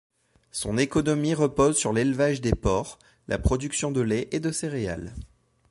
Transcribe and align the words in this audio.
Son 0.51 0.79
économie 0.79 1.35
repose 1.35 1.77
sur 1.77 1.93
l'élevage 1.93 2.41
des 2.41 2.55
porcs, 2.55 2.97
la 3.27 3.37
production 3.37 3.91
de 3.91 4.01
lait 4.01 4.29
et 4.31 4.39
de 4.39 4.51
céréales. 4.51 5.13